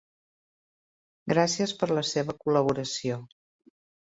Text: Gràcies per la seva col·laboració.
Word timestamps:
Gràcies 1.33 1.75
per 1.83 1.91
la 1.99 2.05
seva 2.15 2.37
col·laboració. 2.41 3.21